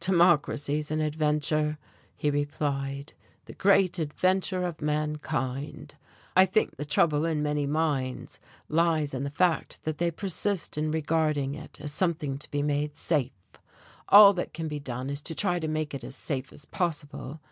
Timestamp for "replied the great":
2.30-3.98